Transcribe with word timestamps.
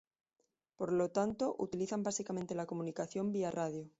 Por 0.77 0.93
lo 0.93 1.11
tanto 1.11 1.55
utilizan 1.59 2.01
básicamente 2.01 2.55
la 2.55 2.65
comunicación 2.65 3.31
vía 3.31 3.51
radio. 3.51 3.87